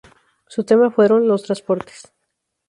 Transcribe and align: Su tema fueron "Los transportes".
Su 0.47 0.63
tema 0.63 0.89
fueron 0.89 1.27
"Los 1.27 1.43
transportes". 1.43 2.11